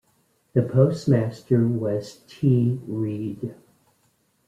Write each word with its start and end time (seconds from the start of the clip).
The 0.53 0.63
postmaster 0.63 1.67
was 1.67 2.23
T. 2.27 2.81
Read. 2.87 3.53